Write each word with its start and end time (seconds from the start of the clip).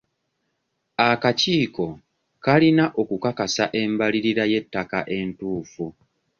Akakiiko 1.09 1.85
kalina 2.43 2.85
okukakasa 3.01 3.65
embalirira 3.81 4.43
y'ettaka 4.51 4.99
entuufu. 5.17 5.85